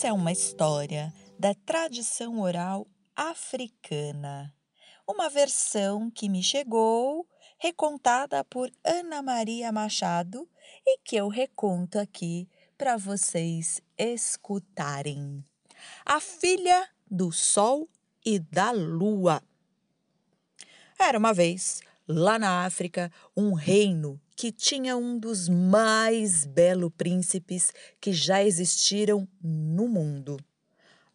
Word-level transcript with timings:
Essa 0.00 0.08
é 0.08 0.12
uma 0.14 0.32
história 0.32 1.12
da 1.38 1.54
tradição 1.54 2.40
oral 2.40 2.86
africana, 3.14 4.50
uma 5.06 5.28
versão 5.28 6.10
que 6.10 6.26
me 6.26 6.42
chegou, 6.42 7.28
recontada 7.58 8.42
por 8.42 8.70
Ana 8.82 9.20
Maria 9.20 9.70
Machado 9.70 10.48
e 10.86 10.96
que 11.04 11.16
eu 11.16 11.28
reconto 11.28 11.98
aqui 11.98 12.48
para 12.78 12.96
vocês 12.96 13.82
escutarem. 13.98 15.44
A 16.06 16.18
filha 16.18 16.88
do 17.10 17.30
Sol 17.30 17.86
e 18.24 18.38
da 18.38 18.70
Lua. 18.70 19.42
Era 20.98 21.18
uma 21.18 21.34
vez, 21.34 21.82
lá 22.10 22.38
na 22.38 22.64
África, 22.64 23.10
um 23.36 23.52
reino 23.52 24.20
que 24.34 24.50
tinha 24.50 24.96
um 24.96 25.18
dos 25.18 25.48
mais 25.48 26.44
belos 26.44 26.90
príncipes 26.96 27.72
que 28.00 28.12
já 28.12 28.42
existiram 28.42 29.28
no 29.42 29.86
mundo. 29.86 30.36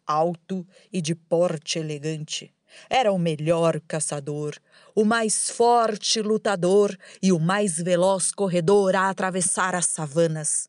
Alto 0.06 0.66
e 0.92 1.02
de 1.02 1.14
porte 1.14 1.78
elegante. 1.78 2.54
Era 2.88 3.12
o 3.12 3.18
melhor 3.18 3.80
caçador, 3.86 4.56
o 4.94 5.04
mais 5.04 5.50
forte 5.50 6.20
lutador 6.20 6.96
e 7.22 7.32
o 7.32 7.38
mais 7.38 7.76
veloz 7.76 8.32
corredor 8.32 8.94
a 8.96 9.08
atravessar 9.10 9.74
as 9.74 9.86
savanas. 9.86 10.68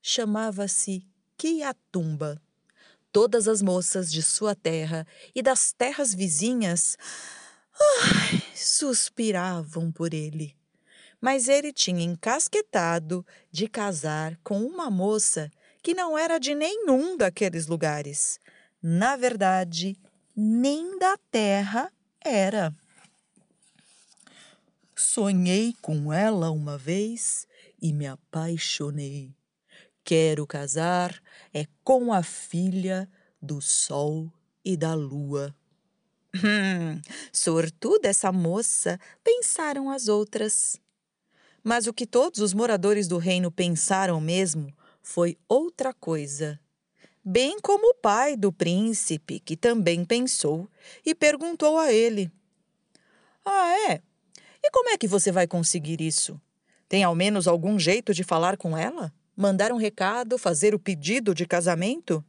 Chamava-se 0.00 1.06
Kiatumba. 1.36 2.40
Todas 3.10 3.46
as 3.46 3.60
moças 3.60 4.10
de 4.10 4.22
sua 4.22 4.54
terra 4.54 5.06
e 5.34 5.42
das 5.42 5.72
terras 5.72 6.14
vizinhas 6.14 6.96
ai, 7.74 8.42
suspiravam 8.54 9.90
por 9.90 10.14
ele 10.14 10.56
mas 11.22 11.48
ele 11.48 11.72
tinha 11.72 12.02
encasquetado 12.02 13.24
de 13.48 13.68
casar 13.68 14.36
com 14.42 14.60
uma 14.60 14.90
moça 14.90 15.48
que 15.80 15.94
não 15.94 16.18
era 16.18 16.36
de 16.36 16.52
nenhum 16.52 17.16
daqueles 17.16 17.68
lugares. 17.68 18.40
Na 18.82 19.14
verdade, 19.14 19.96
nem 20.34 20.98
da 20.98 21.16
terra 21.30 21.92
era. 22.20 22.74
Sonhei 24.96 25.72
com 25.80 26.12
ela 26.12 26.50
uma 26.50 26.76
vez 26.76 27.46
e 27.80 27.92
me 27.92 28.08
apaixonei. 28.08 29.32
Quero 30.02 30.44
casar 30.44 31.22
é 31.54 31.66
com 31.84 32.12
a 32.12 32.24
filha 32.24 33.08
do 33.40 33.60
sol 33.60 34.28
e 34.64 34.76
da 34.76 34.92
lua. 34.92 35.54
Hum, 36.34 37.00
sortuda 37.30 38.08
essa 38.08 38.32
moça, 38.32 38.98
pensaram 39.22 39.90
as 39.90 40.08
outras. 40.08 40.80
Mas 41.62 41.86
o 41.86 41.92
que 41.92 42.06
todos 42.06 42.40
os 42.40 42.54
moradores 42.54 43.06
do 43.06 43.18
reino 43.18 43.50
pensaram 43.50 44.20
mesmo 44.20 44.72
foi 45.02 45.36
outra 45.48 45.92
coisa. 45.92 46.58
Bem 47.24 47.60
como 47.60 47.90
o 47.90 47.94
pai 47.94 48.36
do 48.36 48.52
príncipe, 48.52 49.40
que 49.40 49.56
também 49.56 50.04
pensou 50.04 50.68
e 51.04 51.14
perguntou 51.14 51.78
a 51.78 51.92
ele: 51.92 52.32
Ah, 53.44 53.90
é? 53.90 54.00
E 54.62 54.70
como 54.70 54.90
é 54.90 54.98
que 54.98 55.06
você 55.06 55.30
vai 55.30 55.46
conseguir 55.46 56.00
isso? 56.00 56.40
Tem 56.88 57.04
ao 57.04 57.14
menos 57.14 57.46
algum 57.46 57.78
jeito 57.78 58.12
de 58.12 58.24
falar 58.24 58.56
com 58.56 58.76
ela? 58.76 59.12
Mandar 59.36 59.72
um 59.72 59.76
recado, 59.76 60.36
fazer 60.36 60.74
o 60.74 60.78
pedido 60.78 61.34
de 61.34 61.46
casamento? 61.46 62.24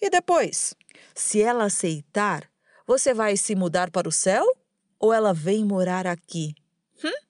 E 0.00 0.08
depois, 0.08 0.74
se 1.14 1.42
ela 1.42 1.64
aceitar, 1.64 2.49
você 2.90 3.14
vai 3.14 3.36
se 3.36 3.54
mudar 3.54 3.88
para 3.88 4.08
o 4.08 4.12
céu 4.12 4.44
ou 4.98 5.12
ela 5.12 5.32
vem 5.32 5.64
morar 5.64 6.08
aqui? 6.08 6.56
Hum? 7.04 7.24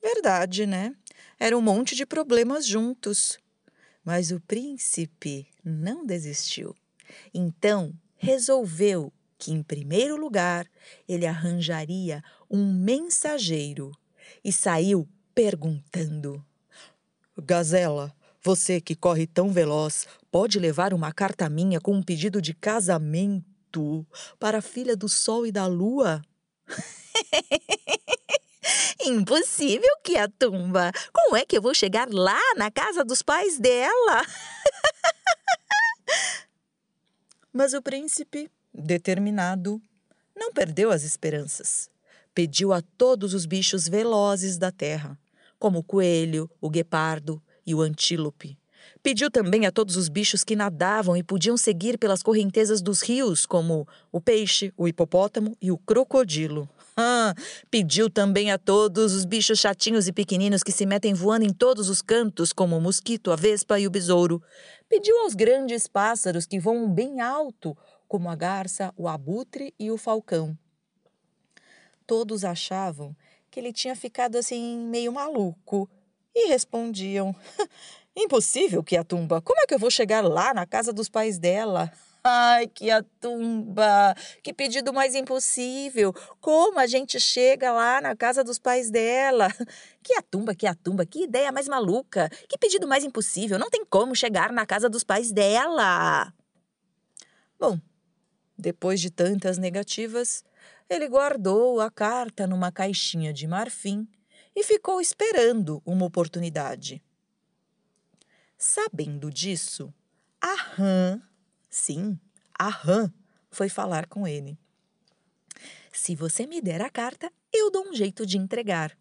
Verdade, 0.00 0.66
né? 0.66 0.94
Era 1.36 1.58
um 1.58 1.60
monte 1.60 1.96
de 1.96 2.06
problemas 2.06 2.64
juntos. 2.64 3.36
Mas 4.04 4.30
o 4.30 4.38
príncipe 4.38 5.48
não 5.64 6.06
desistiu. 6.06 6.76
Então, 7.34 7.92
resolveu 8.16 9.12
que, 9.36 9.50
em 9.50 9.64
primeiro 9.64 10.16
lugar, 10.16 10.70
ele 11.08 11.26
arranjaria 11.26 12.22
um 12.48 12.72
mensageiro 12.72 13.90
e 14.44 14.52
saiu 14.52 15.08
perguntando: 15.34 16.40
Gazela, 17.36 18.14
você 18.42 18.80
que 18.80 18.94
corre 18.94 19.26
tão 19.26 19.52
veloz, 19.52 20.06
pode 20.30 20.58
levar 20.58 20.94
uma 20.94 21.12
carta 21.12 21.48
minha 21.48 21.80
com 21.80 21.94
um 21.94 22.02
pedido 22.02 22.40
de 22.40 22.54
casamento 22.54 24.06
para 24.38 24.58
a 24.58 24.62
filha 24.62 24.96
do 24.96 25.08
sol 25.08 25.46
e 25.46 25.52
da 25.52 25.66
lua? 25.66 26.22
Impossível 29.04 29.90
que 30.04 30.16
a 30.16 30.28
tumba. 30.28 30.92
Como 31.12 31.36
é 31.36 31.44
que 31.44 31.56
eu 31.56 31.62
vou 31.62 31.74
chegar 31.74 32.08
lá 32.10 32.40
na 32.56 32.70
casa 32.70 33.04
dos 33.04 33.22
pais 33.22 33.58
dela? 33.58 34.24
Mas 37.52 37.74
o 37.74 37.82
príncipe, 37.82 38.50
determinado, 38.72 39.82
não 40.36 40.52
perdeu 40.52 40.90
as 40.90 41.02
esperanças. 41.02 41.90
Pediu 42.34 42.72
a 42.72 42.80
todos 42.80 43.34
os 43.34 43.46
bichos 43.46 43.88
velozes 43.88 44.58
da 44.58 44.70
terra, 44.70 45.18
como 45.58 45.80
o 45.80 45.84
coelho, 45.84 46.48
o 46.60 46.70
guepardo 46.70 47.42
e 47.68 47.74
o 47.74 47.82
antílope. 47.82 48.56
Pediu 49.02 49.30
também 49.30 49.66
a 49.66 49.70
todos 49.70 49.94
os 49.96 50.08
bichos 50.08 50.42
que 50.42 50.56
nadavam 50.56 51.14
e 51.14 51.22
podiam 51.22 51.54
seguir 51.56 51.98
pelas 51.98 52.22
correntezas 52.22 52.80
dos 52.80 53.02
rios, 53.02 53.44
como 53.44 53.86
o 54.10 54.22
peixe, 54.22 54.72
o 54.74 54.88
hipopótamo 54.88 55.54
e 55.60 55.70
o 55.70 55.76
crocodilo. 55.78 56.68
Ah, 57.00 57.32
pediu 57.70 58.10
também 58.10 58.50
a 58.50 58.58
todos 58.58 59.14
os 59.14 59.24
bichos 59.24 59.60
chatinhos 59.60 60.08
e 60.08 60.12
pequeninos 60.12 60.64
que 60.64 60.72
se 60.72 60.84
metem 60.84 61.14
voando 61.14 61.44
em 61.44 61.52
todos 61.52 61.88
os 61.88 62.02
cantos, 62.02 62.52
como 62.52 62.76
o 62.76 62.80
mosquito, 62.80 63.30
a 63.30 63.36
vespa 63.36 63.78
e 63.78 63.86
o 63.86 63.90
besouro. 63.90 64.42
Pediu 64.88 65.16
aos 65.20 65.32
grandes 65.32 65.86
pássaros 65.86 66.44
que 66.44 66.58
voam 66.58 66.92
bem 66.92 67.20
alto, 67.20 67.78
como 68.08 68.28
a 68.28 68.34
garça, 68.34 68.92
o 68.96 69.06
abutre 69.06 69.72
e 69.78 69.92
o 69.92 69.96
falcão. 69.96 70.58
Todos 72.04 72.44
achavam 72.44 73.14
que 73.48 73.60
ele 73.60 73.72
tinha 73.72 73.94
ficado 73.94 74.34
assim 74.34 74.80
meio 74.80 75.12
maluco 75.12 75.88
e 76.38 76.48
respondiam: 76.48 77.34
Impossível 78.16 78.82
que 78.82 78.96
a 78.96 79.04
tumba. 79.04 79.40
Como 79.40 79.60
é 79.60 79.66
que 79.66 79.74
eu 79.74 79.78
vou 79.78 79.90
chegar 79.90 80.22
lá 80.22 80.52
na 80.52 80.66
casa 80.66 80.92
dos 80.92 81.08
pais 81.08 81.38
dela? 81.38 81.92
Ai, 82.22 82.66
que 82.66 82.90
a 82.90 83.02
tumba! 83.20 84.14
Que 84.42 84.52
pedido 84.52 84.92
mais 84.92 85.14
impossível! 85.14 86.12
Como 86.40 86.78
a 86.78 86.86
gente 86.86 87.18
chega 87.20 87.70
lá 87.72 88.00
na 88.00 88.16
casa 88.16 88.42
dos 88.42 88.58
pais 88.58 88.90
dela? 88.90 89.48
Que 90.02 90.14
a 90.14 90.22
tumba, 90.22 90.54
que 90.54 90.66
a 90.66 90.74
tumba, 90.74 91.04
que 91.04 91.24
ideia 91.24 91.52
mais 91.52 91.68
maluca! 91.68 92.30
Que 92.48 92.56
pedido 92.56 92.88
mais 92.88 93.04
impossível! 93.04 93.58
Não 93.58 93.70
tem 93.70 93.84
como 93.84 94.16
chegar 94.16 94.52
na 94.52 94.64
casa 94.66 94.88
dos 94.88 95.04
pais 95.04 95.30
dela! 95.30 96.32
Bom, 97.60 97.78
depois 98.56 99.00
de 99.00 99.10
tantas 99.10 99.58
negativas, 99.58 100.42
ele 100.88 101.08
guardou 101.08 101.80
a 101.80 101.90
carta 101.90 102.46
numa 102.46 102.72
caixinha 102.72 103.32
de 103.32 103.46
marfim 103.46 104.08
e 104.58 104.64
ficou 104.64 105.00
esperando 105.00 105.80
uma 105.86 106.04
oportunidade. 106.04 107.00
Sabendo 108.56 109.30
disso, 109.30 109.94
a 110.40 110.54
rã 110.54 111.22
Sim, 111.70 112.18
a 112.58 112.68
rã 112.68 113.12
foi 113.50 113.68
falar 113.68 114.06
com 114.06 114.26
ele. 114.26 114.58
Se 115.92 116.16
você 116.16 116.44
me 116.44 116.60
der 116.60 116.80
a 116.80 116.90
carta, 116.90 117.30
eu 117.52 117.70
dou 117.70 117.88
um 117.88 117.94
jeito 117.94 118.26
de 118.26 118.36
entregar. 118.36 118.98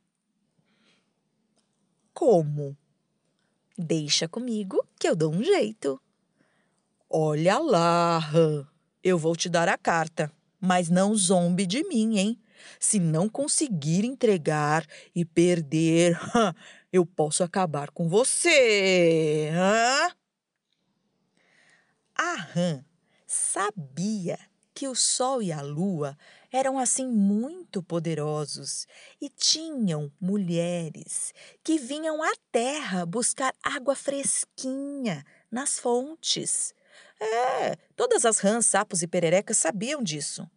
Como? 2.13 2.77
Deixa 3.75 4.27
comigo 4.27 4.86
que 5.00 5.07
eu 5.07 5.15
dou 5.15 5.33
um 5.33 5.44
jeito. 5.44 6.00
Olha 7.10 7.57
lá, 7.57 8.19
rã, 8.19 8.68
eu 9.03 9.18
vou 9.18 9.36
te 9.36 9.48
dar 9.50 9.69
a 9.69 9.77
carta, 9.77 10.31
mas 10.60 10.89
não 10.89 11.15
zombe 11.15 11.65
de 11.65 11.83
mim, 11.88 12.18
hein? 12.19 12.39
Se 12.80 13.00
não 13.00 13.30
conseguir 13.30 14.06
entregar 14.06 14.86
e 15.15 15.25
perder, 15.25 16.18
eu 16.92 17.06
posso 17.06 17.44
acabar 17.44 17.92
com 17.92 18.07
você. 18.07 19.50
Hã? 19.54 20.12
A 22.15 22.36
rã 22.36 22.86
sabia 23.25 24.39
que 24.74 24.88
o 24.88 24.95
Sol 24.95 25.42
e 25.42 25.51
a 25.51 25.62
Lua 25.62 26.18
eram 26.51 26.77
assim 26.77 27.07
muito 27.07 27.81
poderosos 27.81 28.88
e 29.19 29.30
tinham 29.30 30.12
mulheres 30.19 31.33
que 31.63 31.77
vinham 31.77 32.21
à 32.21 32.31
terra 32.51 33.06
buscar 33.06 33.53
água 33.63 33.95
fresquinha 33.95 35.25
nas 35.51 35.80
fontes. 35.80 36.74
É, 37.19 37.75
todas 37.95 38.25
as 38.25 38.38
rãs, 38.38 38.68
sapos 38.68 39.01
e 39.01 39.07
pererecas 39.07 39.57
sabiam 39.57 40.03
disso. 40.03 40.48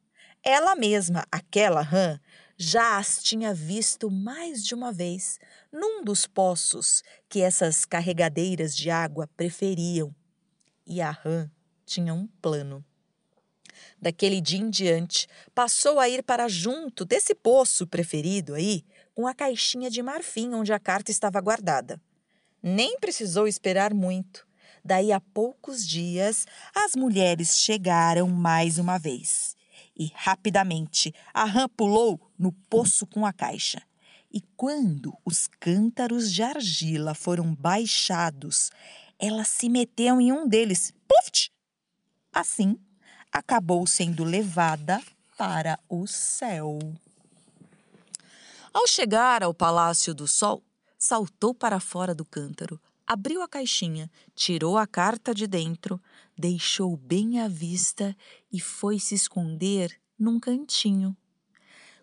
Ela 0.42 0.74
mesma, 0.74 1.26
aquela 1.30 1.82
rã, 1.82 2.18
já 2.56 2.98
as 2.98 3.22
tinha 3.22 3.52
visto 3.52 4.10
mais 4.10 4.64
de 4.64 4.74
uma 4.74 4.92
vez 4.92 5.38
num 5.70 6.02
dos 6.02 6.26
poços 6.26 7.02
que 7.28 7.40
essas 7.40 7.84
carregadeiras 7.84 8.74
de 8.76 8.90
água 8.90 9.28
preferiam. 9.36 10.14
E 10.86 11.00
a 11.00 11.10
rã 11.10 11.50
tinha 11.84 12.14
um 12.14 12.26
plano. 12.40 12.84
Daquele 14.00 14.40
dia 14.40 14.60
em 14.60 14.70
diante, 14.70 15.26
passou 15.54 16.00
a 16.00 16.08
ir 16.08 16.22
para 16.22 16.48
junto 16.48 17.04
desse 17.04 17.34
poço 17.34 17.86
preferido 17.86 18.54
aí, 18.54 18.84
com 19.14 19.26
a 19.26 19.34
caixinha 19.34 19.90
de 19.90 20.02
marfim 20.02 20.54
onde 20.54 20.72
a 20.72 20.78
carta 20.78 21.10
estava 21.10 21.40
guardada. 21.40 22.00
Nem 22.62 22.98
precisou 22.98 23.46
esperar 23.46 23.92
muito. 23.92 24.46
Daí 24.82 25.12
a 25.12 25.20
poucos 25.20 25.86
dias, 25.86 26.46
as 26.74 26.94
mulheres 26.94 27.58
chegaram 27.58 28.28
mais 28.28 28.78
uma 28.78 28.98
vez. 28.98 29.54
E 30.00 30.10
rapidamente 30.14 31.14
a 31.34 31.44
rã 31.44 31.68
pulou 31.68 32.18
no 32.38 32.52
poço 32.52 33.06
com 33.06 33.26
a 33.26 33.34
caixa. 33.34 33.82
E 34.32 34.40
quando 34.56 35.12
os 35.26 35.46
cântaros 35.46 36.32
de 36.32 36.42
argila 36.42 37.14
foram 37.14 37.54
baixados, 37.54 38.70
ela 39.18 39.44
se 39.44 39.68
meteu 39.68 40.18
em 40.18 40.32
um 40.32 40.48
deles. 40.48 40.94
Puft! 41.06 41.52
Assim, 42.32 42.78
acabou 43.30 43.86
sendo 43.86 44.24
levada 44.24 45.02
para 45.36 45.78
o 45.86 46.06
céu. 46.06 46.78
Ao 48.72 48.86
chegar 48.86 49.42
ao 49.42 49.52
Palácio 49.52 50.14
do 50.14 50.26
Sol, 50.26 50.62
saltou 50.96 51.52
para 51.52 51.78
fora 51.78 52.14
do 52.14 52.24
cântaro, 52.24 52.80
abriu 53.06 53.42
a 53.42 53.48
caixinha, 53.48 54.10
tirou 54.34 54.78
a 54.78 54.86
carta 54.86 55.34
de 55.34 55.46
dentro, 55.46 56.00
deixou 56.40 56.96
bem 56.96 57.38
à 57.38 57.46
vista 57.46 58.16
e 58.50 58.58
foi 58.58 58.98
se 58.98 59.14
esconder 59.14 60.00
num 60.18 60.40
cantinho. 60.40 61.14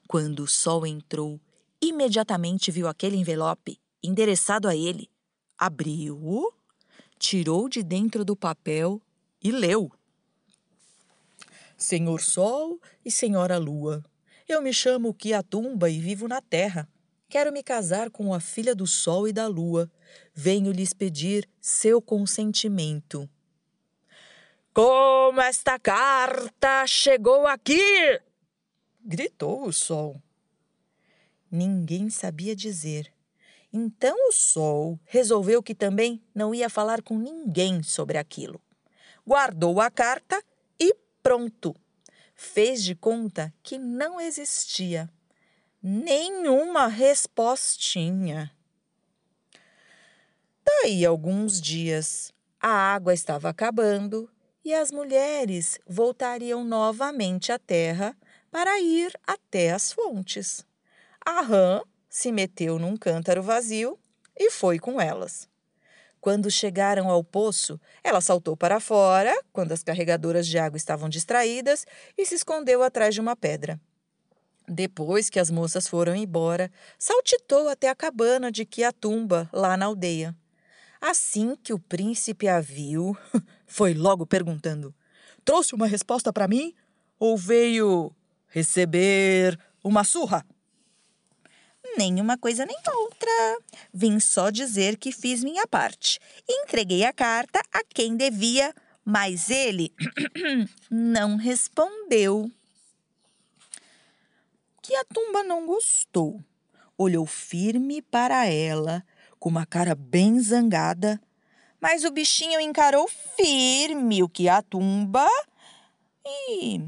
Quando 0.08 0.44
o 0.44 0.48
sol 0.48 0.86
entrou, 0.86 1.42
imediatamente 1.82 2.72
viu 2.72 2.88
aquele 2.88 3.18
envelope 3.18 3.80
endereçado 4.02 4.68
a 4.68 4.76
ele. 4.76 5.10
Abriu-o, 5.58 6.54
tirou 7.18 7.68
de 7.68 7.82
dentro 7.82 8.24
do 8.24 8.36
papel 8.36 9.02
e 9.44 9.52
leu. 9.52 9.92
Senhor 11.76 12.22
Sol 12.22 12.80
e 13.04 13.12
Senhora 13.12 13.58
Lua, 13.58 14.04
eu 14.48 14.62
me 14.62 14.72
chamo 14.72 15.14
Kiatumba 15.14 15.90
e 15.90 16.00
vivo 16.00 16.28
na 16.28 16.42
terra. 16.42 16.88
Quero 17.28 17.52
me 17.52 17.62
casar 17.62 18.10
com 18.10 18.34
a 18.34 18.40
filha 18.40 18.74
do 18.74 18.88
Sol 18.88 19.28
e 19.28 19.34
da 19.34 19.48
Lua. 19.48 19.92
Venho 20.34 20.72
lhes 20.72 20.94
pedir 20.94 21.50
seu 21.60 22.02
consentimento. 22.02 23.30
Como 24.78 25.42
esta 25.42 25.80
carta 25.80 26.86
chegou 26.86 27.48
aqui? 27.48 27.82
gritou 29.04 29.66
o 29.66 29.74
Sol. 29.74 30.22
Ninguém 31.50 32.12
sabia 32.12 32.56
dizer. 32.56 33.12
Então 33.74 34.16
o 34.30 34.32
Sol 34.32 35.00
resolveu 35.04 35.64
que 35.64 35.74
também 35.74 36.22
não 36.32 36.54
ia 36.54 36.70
falar 36.70 37.02
com 37.02 37.18
ninguém 37.18 37.82
sobre 37.82 38.20
aquilo. 38.20 38.62
Guardou 39.26 39.82
a 39.82 39.90
carta 39.90 40.40
pronto. 41.24 41.76
Fez 42.36 42.84
de 42.84 42.94
conta 42.94 43.52
que 43.64 43.80
não 43.80 44.22
existia 44.22 45.10
nenhuma 45.82 46.86
respostinha. 46.86 48.56
Daí 50.64 51.04
alguns 51.04 51.60
dias, 51.60 52.32
a 52.62 52.70
água 52.70 53.12
estava 53.12 53.50
acabando 53.50 54.30
e 54.68 54.74
as 54.74 54.92
mulheres 54.92 55.80
voltariam 55.88 56.62
novamente 56.62 57.54
à 57.54 57.58
terra 57.58 58.14
para 58.52 58.78
ir 58.82 59.18
até 59.26 59.72
as 59.72 59.94
fontes. 59.94 60.66
A 61.26 61.40
rã 61.40 61.82
se 62.10 62.34
meteu 62.34 62.78
num 62.78 62.98
cântaro 62.98 63.42
vazio 63.42 63.98
e 64.36 64.52
foi 64.52 64.78
com 64.78 65.00
elas. 65.00 65.48
Quando 66.20 66.52
chegaram 66.52 67.10
ao 67.10 67.24
poço, 67.24 67.80
ela 68.04 68.20
saltou 68.20 68.58
para 68.58 68.82
fora, 68.82 69.34
quando 69.54 69.72
as 69.72 69.84
carregadoras 69.84 70.46
de 70.46 70.58
água 70.58 70.76
estavam 70.76 71.08
distraídas, 71.08 71.86
e 72.18 72.26
se 72.26 72.36
escondeu 72.36 72.84
atrás 72.84 73.16
de 73.16 73.22
uma 73.22 73.38
pedra. 73.38 73.80
Depois 74.68 75.30
que 75.30 75.40
as 75.40 75.50
moças 75.50 75.88
foram 75.88 76.14
embora, 76.14 76.70
saltitou 77.00 77.70
até 77.70 77.88
a 77.88 77.96
cabana 77.96 78.52
de 78.52 78.66
Quiatumba, 78.66 79.50
lá 79.54 79.78
na 79.78 79.86
aldeia. 79.86 80.36
Assim 81.00 81.56
que 81.56 81.72
o 81.72 81.80
príncipe 81.80 82.50
a 82.50 82.60
viu, 82.60 83.16
foi 83.68 83.94
logo 83.94 84.26
perguntando: 84.26 84.96
Trouxe 85.46 85.76
uma 85.76 85.86
resposta 85.86 86.34
para 86.34 86.48
mim? 86.48 86.74
Ou 87.20 87.38
veio 87.38 88.12
receber 88.48 89.60
uma 89.84 90.04
surra? 90.04 90.46
nem 91.98 92.22
uma 92.22 92.38
coisa 92.38 92.66
nem 92.66 92.78
outra. 92.88 93.58
Vim 93.92 94.20
só 94.20 94.50
dizer 94.50 94.98
que 94.98 95.12
fiz 95.12 95.44
minha 95.44 95.66
parte. 95.68 96.20
Entreguei 96.48 97.04
a 97.04 97.12
carta 97.12 97.60
a 97.74 97.84
quem 97.84 98.16
devia, 98.16 98.74
mas 99.04 99.50
ele 99.50 99.92
não 100.90 101.36
respondeu. 101.36 102.50
Que 104.82 104.96
a 104.96 105.04
tumba 105.06 105.44
não 105.44 105.66
gostou. 105.66 106.40
Olhou 106.98 107.26
firme 107.26 108.02
para 108.02 108.46
ela, 108.46 109.04
com 109.40 109.50
uma 109.50 109.66
cara 109.66 109.94
bem 109.94 110.40
zangada, 110.40 111.20
mas 111.90 112.04
o 112.04 112.12
bichinho 112.12 112.60
encarou 112.60 113.08
firme 113.08 114.22
o 114.22 114.28
que 114.28 114.50
a 114.50 114.62
tumba 114.62 115.26
e 116.26 116.82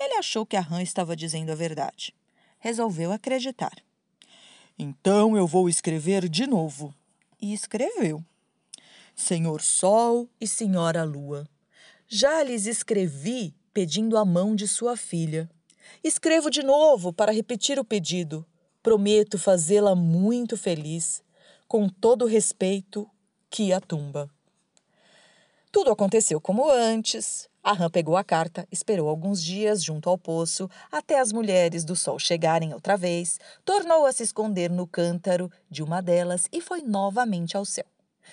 ele 0.00 0.14
achou 0.14 0.44
que 0.44 0.56
a 0.56 0.60
rã 0.60 0.82
estava 0.82 1.14
dizendo 1.14 1.52
a 1.52 1.54
verdade. 1.54 2.12
Resolveu 2.58 3.12
acreditar. 3.12 3.72
Então 4.76 5.36
eu 5.36 5.46
vou 5.46 5.68
escrever 5.68 6.28
de 6.28 6.44
novo. 6.44 6.92
E 7.40 7.54
escreveu. 7.54 8.20
Senhor 9.14 9.62
Sol 9.62 10.28
e 10.40 10.48
Senhora 10.48 11.04
Lua, 11.04 11.48
já 12.08 12.42
lhes 12.42 12.66
escrevi 12.66 13.54
pedindo 13.72 14.18
a 14.18 14.24
mão 14.24 14.56
de 14.56 14.66
sua 14.66 14.96
filha. 14.96 15.48
Escrevo 16.02 16.50
de 16.50 16.64
novo 16.64 17.12
para 17.12 17.30
repetir 17.30 17.78
o 17.78 17.84
pedido. 17.84 18.44
Prometo 18.82 19.38
fazê-la 19.38 19.94
muito 19.94 20.56
feliz, 20.56 21.22
com 21.68 21.88
todo 21.88 22.26
respeito 22.26 23.08
que 23.52 23.70
a 23.70 23.78
tumba. 23.78 24.30
Tudo 25.70 25.90
aconteceu 25.90 26.40
como 26.40 26.70
antes. 26.70 27.50
A 27.62 27.74
rã 27.74 27.90
pegou 27.90 28.16
a 28.16 28.24
carta, 28.24 28.66
esperou 28.72 29.08
alguns 29.08 29.42
dias 29.42 29.84
junto 29.84 30.08
ao 30.08 30.16
poço, 30.16 30.70
até 30.90 31.20
as 31.20 31.32
mulheres 31.32 31.84
do 31.84 31.94
sol 31.94 32.18
chegarem 32.18 32.72
outra 32.72 32.96
vez, 32.96 33.38
tornou 33.62 34.06
a 34.06 34.12
se 34.12 34.22
esconder 34.22 34.70
no 34.70 34.86
cântaro 34.86 35.52
de 35.70 35.82
uma 35.82 36.00
delas 36.00 36.48
e 36.50 36.62
foi 36.62 36.80
novamente 36.80 37.54
ao 37.54 37.64
céu. 37.64 37.84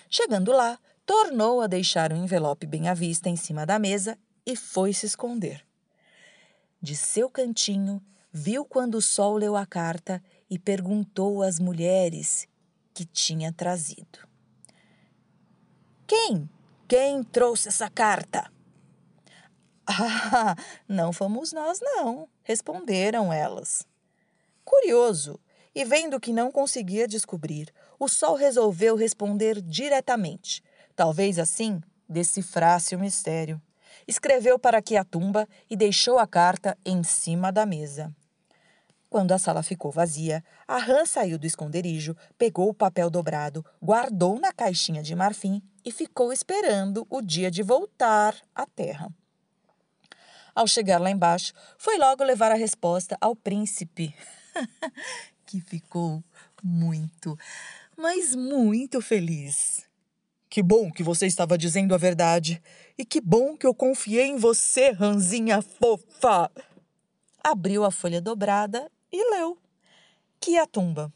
Chegando 0.10 0.54
lá, 0.54 0.80
tornou 1.06 1.62
a 1.62 1.68
deixar 1.68 2.14
o 2.14 2.16
envelope 2.16 2.66
bem 2.66 2.88
à 2.88 2.94
vista 2.94 3.30
em 3.30 3.36
cima 3.36 3.66
da 3.66 3.78
mesa 3.78 4.18
e 4.46 4.56
foi 4.56 4.94
se 4.94 5.06
esconder. 5.06 5.64
De 6.82 6.96
seu 6.96 7.30
cantinho, 7.30 8.02
viu 8.32 8.64
quando 8.64 8.96
o 8.96 9.02
sol 9.02 9.36
leu 9.36 9.58
a 9.58 9.66
carta 9.66 10.24
e 10.50 10.58
perguntou 10.58 11.44
às 11.44 11.60
mulheres 11.60 12.48
que 12.94 13.06
tinha 13.06 13.52
trazido: 13.52 14.30
Quem? 16.10 16.50
Quem 16.88 17.22
trouxe 17.22 17.68
essa 17.68 17.88
carta? 17.88 18.51
Ah, 19.92 20.56
não 20.88 21.12
fomos 21.12 21.51
nós, 21.51 21.80
não, 21.82 22.28
responderam 22.44 23.34
elas. 23.34 23.88
Curioso, 24.63 25.39
e 25.74 25.84
vendo 25.84 26.20
que 26.20 26.32
não 26.32 26.51
conseguia 26.51 27.08
descobrir, 27.08 27.74
o 28.00 28.08
sol 28.08 28.36
resolveu 28.36 28.96
responder 28.96 29.62
diretamente. 29.62 30.63
Talvez 30.96 31.39
assim 31.39 31.82
decifrasse 32.08 32.96
o 32.96 33.00
mistério. 33.00 33.60
Escreveu 34.08 34.60
para 34.60 34.80
que 34.80 34.96
a 34.96 35.04
tumba 35.04 35.48
e 35.68 35.75
deixou 35.75 36.20
a 36.20 36.28
carta 36.28 36.78
em 36.86 37.04
cima 37.04 37.51
da 37.51 37.66
mesa. 37.66 38.16
Quando 39.10 39.32
a 39.32 39.39
sala 39.39 39.63
ficou 39.63 39.92
vazia, 39.92 40.44
a 40.68 40.78
rã 40.78 41.04
saiu 41.04 41.39
do 41.39 41.48
esconderijo, 41.48 42.16
pegou 42.38 42.70
o 42.70 42.75
papel 42.75 43.10
dobrado, 43.10 43.66
guardou 43.82 44.39
na 44.39 44.54
caixinha 44.54 45.01
de 45.01 45.16
marfim 45.16 45.63
e 45.86 45.91
ficou 45.91 46.31
esperando 46.33 47.05
o 47.09 47.21
dia 47.21 47.50
de 47.50 47.63
voltar 47.63 48.36
à 48.53 48.65
terra. 48.65 49.09
Ao 50.55 50.67
chegar 50.67 51.00
lá 51.00 51.09
embaixo, 51.09 51.53
foi 51.77 51.98
logo 51.98 52.24
levar 52.24 52.51
a 52.51 52.55
resposta 52.55 53.17
ao 53.21 53.36
príncipe, 53.36 54.13
que 55.45 55.62
ficou 55.62 56.24
muito, 56.63 57.38
mas 57.98 58.36
muito 58.36 59.01
feliz. 59.01 59.88
Que 60.50 60.63
bom 60.63 60.91
que 60.91 61.03
você 61.03 61.27
estava 61.27 61.57
dizendo 61.57 61.93
a 61.93 61.98
verdade. 61.98 62.62
E 62.98 63.05
que 63.05 63.21
bom 63.21 63.55
que 63.55 63.67
eu 63.67 63.74
confiei 63.74 64.25
em 64.25 64.38
você, 64.38 64.89
ranzinha 64.89 65.62
fofa. 65.62 66.51
Abriu 67.43 67.83
a 67.83 67.91
folha 67.91 68.19
dobrada 68.19 68.91
e 69.12 69.29
leu. 69.31 69.57
Que 70.41 70.57
a 70.57 70.65
tumba. 70.65 71.13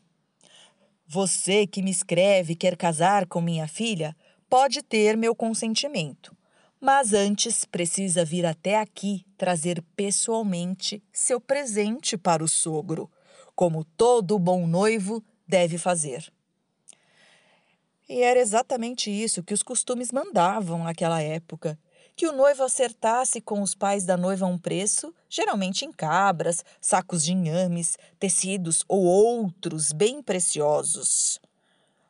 Você 1.08 1.65
que 1.65 1.82
me 1.82 1.91
escreve 1.91 2.55
quer 2.55 2.77
casar 2.77 3.25
com 3.25 3.41
minha 3.41 3.67
filha, 3.67 4.15
pode 4.54 4.84
ter 4.84 5.18
meu 5.18 5.34
consentimento. 5.34 6.38
Mas 6.80 7.12
antes 7.12 7.66
precisa 7.66 8.24
vir 8.24 8.46
até 8.46 8.78
aqui 8.78 9.26
trazer 9.36 9.84
pessoalmente 9.96 11.02
seu 11.12 11.42
presente 11.42 12.16
para 12.16 12.44
o 12.44 12.48
sogro, 12.48 13.10
como 13.56 13.84
todo 13.84 14.38
bom 14.38 14.68
noivo 14.68 15.24
deve 15.48 15.80
fazer. 15.80 16.32
E 18.08 18.22
era 18.22 18.40
exatamente 18.40 19.10
isso 19.10 19.42
que 19.42 19.56
os 19.56 19.64
costumes 19.64 20.12
mandavam 20.12 20.84
naquela 20.84 21.20
época: 21.20 21.76
que 22.16 22.28
o 22.28 22.32
noivo 22.32 22.62
acertasse 22.62 23.42
com 23.42 23.60
os 23.60 23.74
pais 23.74 24.06
da 24.06 24.16
noiva 24.16 24.46
um 24.46 24.60
preço, 24.60 25.12
geralmente 25.28 25.84
em 25.84 25.92
cabras, 25.92 26.64
sacos 26.80 27.24
de 27.26 27.32
inhames, 27.32 27.98
tecidos 28.20 28.86
ou 28.88 29.02
outros 29.04 29.92
bem 29.92 30.22
preciosos. 30.22 31.42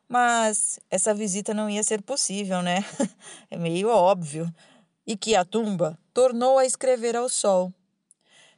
Mas 0.08 0.78
essa 0.90 1.14
visita 1.14 1.54
não 1.54 1.68
ia 1.68 1.82
ser 1.82 2.02
possível, 2.02 2.62
né? 2.62 2.84
é 3.50 3.56
meio 3.56 3.88
óbvio. 3.88 4.52
E 5.06 5.16
que 5.16 5.34
a 5.34 5.44
tumba 5.44 5.98
tornou 6.12 6.58
a 6.58 6.64
escrever 6.64 7.16
ao 7.16 7.28
sol: 7.28 7.72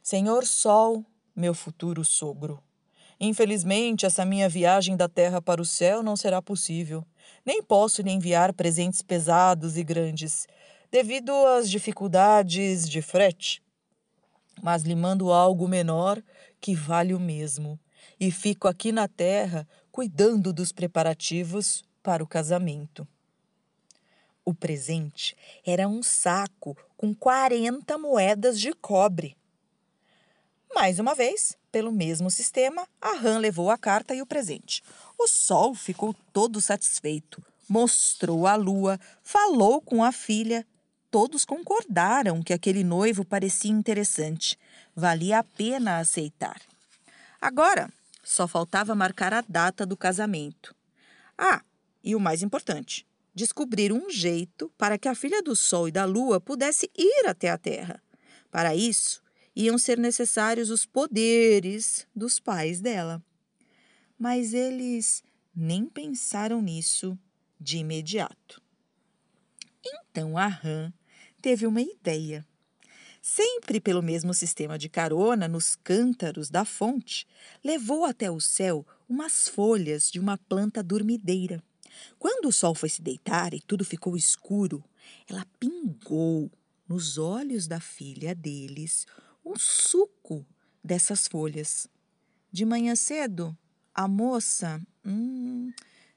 Senhor 0.01 0.45
Sol, 0.45 1.05
meu 1.35 1.53
futuro 1.53 2.03
sogro. 2.05 2.61
Infelizmente, 3.19 4.05
essa 4.05 4.23
minha 4.23 4.47
viagem 4.47 4.95
da 4.95 5.09
terra 5.09 5.41
para 5.41 5.61
o 5.61 5.65
céu 5.65 6.03
não 6.03 6.15
será 6.15 6.41
possível. 6.41 7.03
Nem 7.45 7.63
posso 7.63 8.01
lhe 8.01 8.11
enviar 8.11 8.53
presentes 8.53 9.01
pesados 9.01 9.75
e 9.75 9.83
grandes, 9.83 10.47
devido 10.91 11.31
às 11.47 11.69
dificuldades 11.69 12.87
de 12.87 13.01
frete. 13.01 13.61
Mas 14.61 14.83
lhe 14.83 14.95
mando 14.95 15.31
algo 15.31 15.67
menor 15.67 16.21
que 16.61 16.75
vale 16.75 17.13
o 17.13 17.19
mesmo, 17.19 17.79
e 18.19 18.31
fico 18.31 18.67
aqui 18.67 18.91
na 18.91 19.07
terra 19.07 19.67
cuidando 19.97 20.53
dos 20.53 20.71
preparativos 20.71 21.83
para 22.03 22.23
o 22.23 22.27
casamento. 22.27 23.07
O 24.45 24.53
presente 24.53 25.35
era 25.65 25.87
um 25.87 26.03
saco 26.03 26.77
com 26.95 27.15
40 27.15 27.97
moedas 27.97 28.59
de 28.59 28.73
cobre. 28.73 29.35
Mais 30.71 30.99
uma 30.99 31.15
vez, 31.15 31.57
pelo 31.71 31.91
mesmo 31.91 32.29
sistema, 32.29 32.87
a 33.01 33.13
Han 33.13 33.39
levou 33.39 33.71
a 33.71 33.77
carta 33.77 34.13
e 34.13 34.21
o 34.21 34.25
presente. 34.27 34.83
O 35.17 35.27
sol 35.27 35.73
ficou 35.73 36.13
todo 36.31 36.61
satisfeito, 36.61 37.43
mostrou 37.67 38.45
a 38.45 38.53
lua, 38.53 38.99
falou 39.23 39.81
com 39.81 40.03
a 40.03 40.11
filha. 40.11 40.63
Todos 41.09 41.43
concordaram 41.43 42.43
que 42.43 42.53
aquele 42.53 42.83
noivo 42.83 43.25
parecia 43.25 43.71
interessante, 43.71 44.59
valia 44.95 45.39
a 45.39 45.43
pena 45.43 45.97
aceitar. 45.97 46.61
Agora, 47.41 47.91
só 48.27 48.45
faltava 48.45 48.93
marcar 48.93 49.33
a 49.33 49.39
data 49.39 49.85
do 49.85 49.95
casamento. 49.95 50.75
Ah, 51.37 51.63
e 52.03 52.13
o 52.13 52.19
mais 52.19 52.43
importante, 52.43 53.07
descobrir 53.33 53.93
um 53.93 54.09
jeito 54.09 54.69
para 54.77 54.97
que 54.97 55.07
a 55.07 55.15
filha 55.15 55.41
do 55.41 55.55
Sol 55.55 55.87
e 55.87 55.93
da 55.93 56.03
Lua 56.03 56.37
pudesse 56.37 56.91
ir 56.93 57.25
até 57.25 57.49
a 57.49 57.57
Terra. 57.57 58.03
Para 58.51 58.75
isso, 58.75 59.23
iam 59.55 59.77
ser 59.77 59.97
necessários 59.97 60.69
os 60.69 60.85
poderes 60.85 62.05
dos 62.13 62.37
pais 62.37 62.81
dela. 62.81 63.23
Mas 64.19 64.53
eles 64.53 65.23
nem 65.55 65.85
pensaram 65.85 66.61
nisso 66.61 67.17
de 67.57 67.77
imediato. 67.77 68.61
Então 69.85 70.37
a 70.37 70.47
Ram 70.47 70.91
teve 71.41 71.65
uma 71.65 71.81
ideia 71.81 72.45
sempre 73.27 73.81
pelo 73.81 74.01
mesmo 74.01 74.33
sistema 74.33 74.79
de 74.79 74.87
carona 74.87 75.49
nos 75.49 75.75
cântaros 75.75 76.49
da 76.49 76.63
fonte, 76.63 77.27
levou 77.61 78.05
até 78.05 78.31
o 78.31 78.39
céu 78.39 78.87
umas 79.07 79.49
folhas 79.49 80.09
de 80.09 80.17
uma 80.17 80.37
planta 80.37 80.81
dormideira. 80.81 81.61
Quando 82.17 82.47
o 82.47 82.53
sol 82.53 82.73
foi 82.73 82.87
se 82.87 83.01
deitar 83.01 83.53
e 83.53 83.59
tudo 83.59 83.83
ficou 83.83 84.15
escuro, 84.15 84.81
ela 85.27 85.45
pingou 85.59 86.49
nos 86.87 87.17
olhos 87.17 87.67
da 87.67 87.81
filha 87.81 88.33
deles 88.33 89.05
o 89.43 89.59
suco 89.59 90.45
dessas 90.81 91.27
folhas. 91.27 91.87
De 92.49 92.63
manhã 92.63 92.95
cedo, 92.95 93.55
a 93.93 94.07
moça 94.07 94.81
hum, 95.05 95.71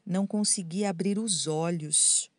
não 0.07 0.26
conseguia 0.29 0.90
abrir 0.90 1.19
os 1.19 1.49
olhos. 1.49 2.31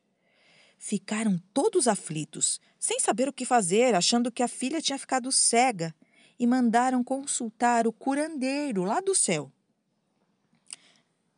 Ficaram 0.83 1.39
todos 1.53 1.87
aflitos, 1.87 2.59
sem 2.79 2.99
saber 2.99 3.29
o 3.29 3.33
que 3.33 3.45
fazer, 3.45 3.93
achando 3.93 4.31
que 4.31 4.41
a 4.41 4.47
filha 4.47 4.81
tinha 4.81 4.97
ficado 4.97 5.31
cega, 5.31 5.93
e 6.39 6.47
mandaram 6.47 7.03
consultar 7.03 7.85
o 7.85 7.93
curandeiro 7.93 8.83
lá 8.83 8.99
do 8.99 9.13
céu. 9.13 9.51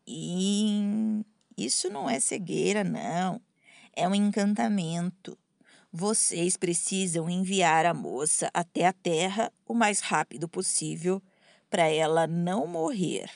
E 0.07 1.25
isso 1.57 1.89
não 1.89 2.09
é 2.09 2.21
cegueira, 2.21 2.85
não. 2.85 3.41
É 3.93 4.07
um 4.07 4.15
encantamento. 4.15 5.37
Vocês 5.91 6.55
precisam 6.55 7.29
enviar 7.29 7.85
a 7.85 7.93
moça 7.93 8.49
até 8.53 8.85
a 8.85 8.93
terra 8.93 9.51
o 9.67 9.73
mais 9.73 9.99
rápido 9.99 10.47
possível 10.47 11.21
para 11.69 11.89
ela 11.89 12.25
não 12.25 12.65
morrer. 12.65 13.29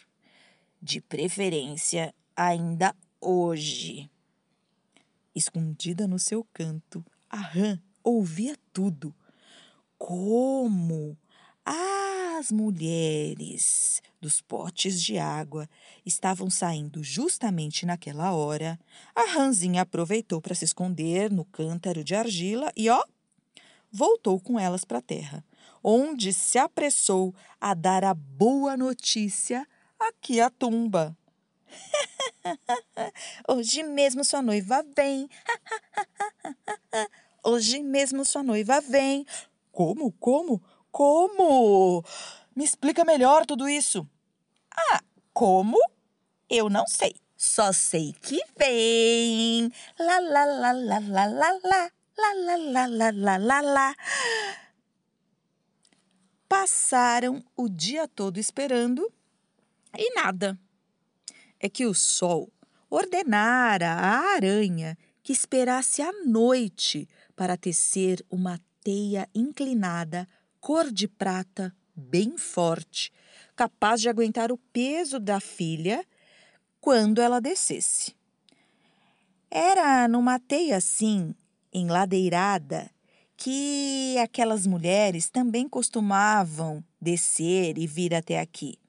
De 0.82 1.02
preferência, 1.02 2.16
ainda 2.34 2.96
hoje. 3.20 4.10
Escondida 5.38 6.08
no 6.08 6.17
seu 6.17 6.44
canto, 6.51 7.06
a 7.29 7.38
rã 7.38 7.79
ouvia 8.03 8.58
tudo. 8.74 9.13
Como 9.96 11.15
as 11.63 12.51
mulheres 12.51 14.01
dos 14.20 14.41
potes 14.41 15.00
de 15.00 15.20
água 15.20 15.70
estavam 16.03 16.50
saindo 16.50 17.03
justamente 17.03 17.86
naquela 17.86 18.32
hora, 18.32 18.79
a 19.13 19.32
rãzinha 19.32 19.84
aproveitou 19.84 20.41
para 20.41 20.56
se 20.56 20.65
esconder 20.65 21.32
no 21.32 21.46
cântaro 21.46 22.03
de 22.03 22.15
argila 22.15 22.72
e, 22.75 22.89
ó, 22.89 23.03
voltou 23.91 24.39
com 24.39 24.60
elas 24.60 24.84
para 24.84 24.98
a 24.98 25.03
terra, 25.03 25.46
onde 25.84 26.34
se 26.34 26.58
apressou 26.58 27.32
a 27.62 27.75
dar 27.75 28.03
a 28.03 28.15
boa 28.15 28.75
notícia 28.75 29.67
aqui 30.00 30.41
à 30.41 30.50
tumba. 30.50 31.15
Hoje 33.47 33.83
mesmo 33.83 34.24
sua 34.24 34.41
noiva 34.41 34.83
vem. 34.95 35.29
Hoje 37.43 37.81
mesmo 37.81 38.25
sua 38.25 38.43
noiva 38.43 38.81
vem. 38.81 39.25
Como? 39.71 40.12
Como? 40.13 40.62
Como? 40.91 42.03
Me 42.55 42.63
explica 42.63 43.05
melhor 43.05 43.45
tudo 43.45 43.69
isso. 43.69 44.07
Ah, 44.75 45.01
como? 45.33 45.77
Eu 46.50 46.69
não 46.69 46.88
sei. 46.88 47.15
Só 47.36 47.71
sei 47.71 48.13
que 48.21 48.41
vem. 48.57 49.71
Lá, 50.00 50.19
lá, 50.19 50.45
lá, 50.45 50.71
lá, 50.71 51.00
lá, 51.00 51.25
lá, 51.27 51.59
lá. 51.63 51.91
Lá, 52.17 52.33
lá, 52.33 52.88
lá, 52.88 53.12
lá, 53.12 53.38
lá, 53.38 53.62
lá. 53.62 53.95
Passaram 56.50 57.43
o 57.55 57.69
dia 57.69 58.07
todo 58.07 58.39
esperando 58.39 59.12
e 59.95 60.15
nada 60.15 60.57
é 61.60 61.70
que 61.70 61.86
o 61.86 61.94
sol 61.94 62.52
ordenara 62.90 63.92
à 63.92 64.36
aranha 64.36 64.98
que 65.22 65.34
esperasse 65.34 66.02
a 66.02 66.12
noite 66.26 67.08
para 67.36 67.58
tecer 67.58 68.26
uma 68.30 68.60
teia 68.84 69.28
inclinada, 69.36 70.28
cor 70.60 70.92
de 70.92 71.08
prata, 71.08 71.76
bem 71.94 72.38
forte, 72.38 73.12
capaz 73.56 74.00
de 74.00 74.08
aguentar 74.08 74.52
o 74.52 74.58
peso 74.58 75.20
da 75.20 75.40
filha 75.40 76.06
quando 76.80 77.22
ela 77.22 77.42
descesse. 77.42 78.16
Era 79.52 80.08
numa 80.08 80.40
teia 80.40 80.78
assim, 80.78 81.36
enladeirada, 81.74 82.90
que 83.36 84.16
aquelas 84.20 84.66
mulheres 84.66 85.30
também 85.30 85.68
costumavam 85.68 86.84
descer 87.00 87.78
e 87.78 87.86
vir 87.86 88.16
até 88.16 88.40
aqui. 88.40 88.80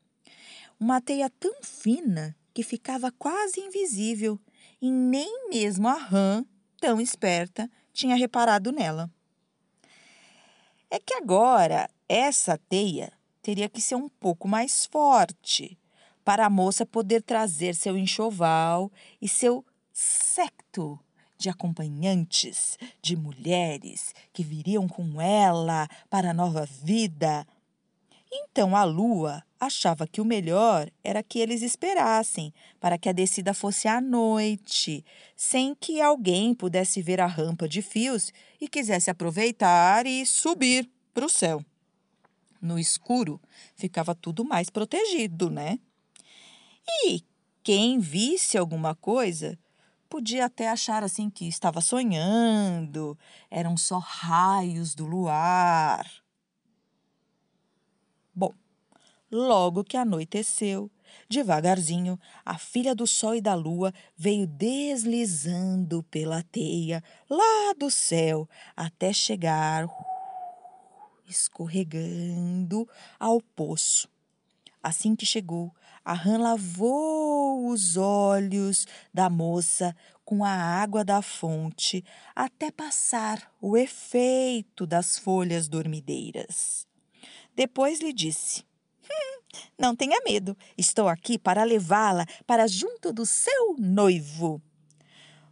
Uma 0.79 1.01
teia 1.01 1.29
tão 1.29 1.63
fina 1.63 2.37
que 2.59 2.65
ficava 2.65 3.13
quase 3.13 3.61
invisível 3.61 4.37
e 4.83 4.91
nem 4.91 5.49
mesmo 5.49 5.87
a 5.87 5.95
rã, 5.95 6.45
tão 6.81 7.01
esperta, 7.01 7.71
tinha 7.93 8.17
reparado 8.17 8.73
nela. 8.73 9.09
É 10.91 10.99
que 10.99 11.15
agora 11.15 11.89
essa 12.09 12.59
teia 12.69 13.13
teria 13.41 13.69
que 13.69 13.81
ser 13.81 13.95
um 13.95 14.09
pouco 14.09 14.49
mais 14.49 14.85
forte 14.87 15.79
para 16.25 16.47
a 16.47 16.51
moça 16.51 16.85
poder 16.85 17.23
trazer 17.23 17.77
seu 17.77 17.97
enxoval 17.97 18.91
e 19.23 19.29
seu 19.29 19.65
secto 19.93 20.99
de 21.39 21.49
acompanhantes, 21.49 22.77
de 23.01 23.15
mulheres 23.15 24.13
que 24.33 24.43
viriam 24.43 24.89
com 24.89 25.21
ela 25.21 25.87
para 26.11 26.31
a 26.31 26.35
nova 26.35 26.67
vida. 26.67 27.47
Então 28.33 28.75
a 28.75 28.83
lua 28.83 29.45
achava 29.61 30.07
que 30.07 30.21
o 30.21 30.25
melhor 30.25 30.91
era 31.03 31.23
que 31.23 31.39
eles 31.39 31.63
esperassem 31.63 32.53
para 32.81 32.97
que 32.97 33.09
a 33.09 33.13
descida 33.13 33.53
fosse 33.53 33.89
à 33.89 34.01
noite, 34.01 35.05
sem 35.37 35.75
que 35.75 36.01
alguém 36.01 36.55
pudesse 36.55 37.03
ver 37.03 37.21
a 37.21 37.27
rampa 37.27 37.69
de 37.69 37.83
fios 37.83 38.33
e 38.61 38.69
quisesse 38.69 39.11
aproveitar 39.11 40.07
e 40.07 40.25
subir 40.25 40.89
para 41.13 41.27
o 41.27 41.29
céu. 41.29 41.65
No 42.61 42.79
escuro 42.79 43.41
ficava 43.75 44.15
tudo 44.15 44.45
mais 44.45 44.71
protegido, 44.71 45.51
né? 45.51 45.79
E 47.05 47.23
quem 47.63 47.99
visse 47.99 48.57
alguma 48.57 48.95
coisa 48.95 49.59
podia 50.09 50.47
até 50.47 50.69
achar 50.69 51.05
assim 51.05 51.29
que 51.29 51.47
estava 51.47 51.81
sonhando, 51.81 53.17
eram 53.51 53.77
só 53.77 53.99
raios 53.99 54.95
do 54.95 55.05
luar. 55.05 56.11
Bom, 58.35 58.55
Logo 59.31 59.85
que 59.85 59.97
anoiteceu, 59.97 60.91
devagarzinho, 61.29 62.19
a 62.45 62.57
filha 62.57 62.95
do 62.95 63.07
sol 63.07 63.35
e 63.35 63.41
da 63.41 63.55
lua 63.55 63.93
veio 64.17 64.47
deslizando 64.47 66.03
pela 66.05 66.43
teia 66.43 67.03
lá 67.29 67.75
do 67.79 67.91
céu 67.91 68.49
até 68.75 69.13
chegar 69.13 69.87
escorregando 71.29 72.89
ao 73.19 73.41
poço. 73.41 74.09
Assim 74.83 75.15
que 75.15 75.27
chegou, 75.27 75.75
a 76.05 76.15
rã 76.15 76.39
lavou 76.39 77.69
os 77.69 77.97
olhos 77.97 78.87
da 79.13 79.29
moça 79.29 79.95
com 80.25 80.45
a 80.45 80.51
água 80.51 81.05
da 81.05 81.21
fonte 81.21 82.05
até 82.35 82.71
passar 82.71 83.53
o 83.61 83.77
efeito 83.77 84.87
das 84.87 85.19
folhas 85.19 85.69
dormideiras. 85.69 86.87
Depois 87.55 88.01
lhe 88.01 88.13
disse: 88.13 88.65
não 89.79 89.95
tenha 89.95 90.21
medo, 90.25 90.57
estou 90.77 91.09
aqui 91.09 91.39
para 91.39 91.65
levá-la 91.65 92.27
para 92.47 92.67
junto 92.67 93.13
do 93.13 93.25
seu 93.25 93.77
noivo. 93.79 94.63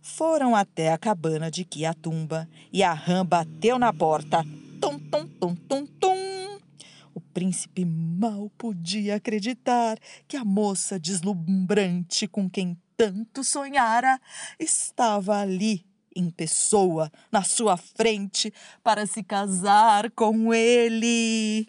Foram 0.01 0.55
até 0.55 0.93
a 0.93 0.99
cabana 0.99 1.51
de 1.51 1.65
Quiatumba 1.65 2.49
e 2.73 2.83
a 2.83 2.93
rã 2.93 3.27
bateu 3.27 3.79
na 3.79 3.93
porta. 3.93 4.45
Tum, 4.81 4.99
tum, 4.99 5.27
tum, 5.27 5.55
tum, 5.55 5.87
tum. 5.87 6.59
O 7.13 7.21
príncipe 7.21 7.85
mal 7.85 8.51
podia 8.57 9.17
acreditar 9.17 9.99
que 10.29 10.37
a 10.37 10.45
moça 10.45 10.99
deslumbrante 10.99 12.29
com 12.29 12.49
quem 12.49 12.79
tanto 12.97 13.43
sonhara 13.43 14.21
estava 14.61 15.41
ali 15.41 15.85
em 16.15 16.31
pessoa, 16.31 17.11
na 17.31 17.43
sua 17.43 17.77
frente, 17.77 18.53
para 18.83 19.07
se 19.07 19.23
casar 19.23 20.11
com 20.13 20.55
ele. 20.55 21.69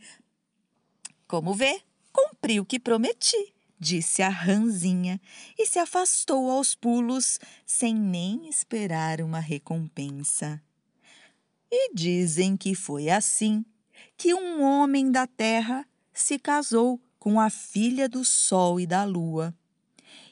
Como 1.28 1.54
vê, 1.54 1.82
Cumpri 2.18 2.60
o 2.60 2.66
que 2.66 2.80
prometi, 2.80 3.54
disse 3.80 4.24
a 4.24 4.30
ranzinha 4.30 5.22
e 5.56 5.68
se 5.68 5.78
afastou 5.78 6.50
aos 6.50 6.74
pulos, 6.74 7.40
sem 7.64 7.94
nem 7.94 8.50
esperar 8.50 9.22
uma 9.22 9.40
recompensa. 9.40 10.60
E 11.72 11.94
dizem 11.94 12.58
que 12.58 12.74
foi 12.74 13.10
assim 13.10 13.64
que 14.18 14.34
um 14.34 14.64
homem 14.64 15.12
da 15.12 15.28
terra 15.28 15.86
se 16.12 16.40
casou 16.40 17.00
com 17.20 17.40
a 17.40 17.52
filha 17.52 18.10
do 18.10 18.26
sol 18.26 18.80
e 18.80 18.88
da 18.88 19.04
lua. 19.04 19.54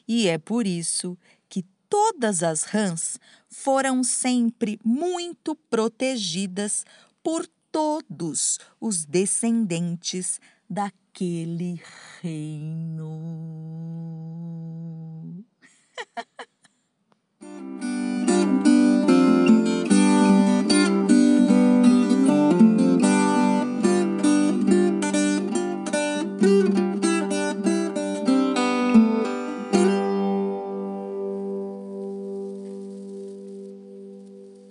E 0.08 0.26
é 0.26 0.38
por 0.38 0.66
isso 0.66 1.16
que 1.48 1.62
todas 1.88 2.42
as 2.42 2.64
rãs 2.64 3.20
foram 3.48 4.02
sempre 4.02 4.80
muito 4.84 5.54
protegidas 5.54 6.84
por 7.22 7.46
todos 7.70 8.58
os 8.80 9.04
descendentes 9.04 10.40
daquele 10.68 11.80
reino. 12.22 13.75